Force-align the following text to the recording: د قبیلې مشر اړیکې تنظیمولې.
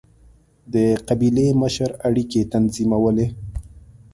د 0.73 0.75
قبیلې 1.07 1.47
مشر 1.61 1.89
اړیکې 2.07 2.41
تنظیمولې. 2.53 3.27